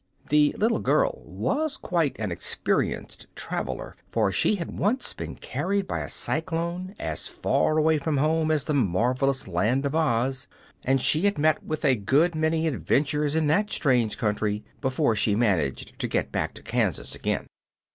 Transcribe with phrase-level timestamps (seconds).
[0.29, 5.99] The little girl was quite an experienced traveller, for she had once been carried by
[5.99, 10.47] a cyclone as far away from home as the marvelous Land of Oz,
[10.83, 15.35] and she had met with a good many adventures in that strange country before she
[15.35, 17.45] managed to get back to Kansas again.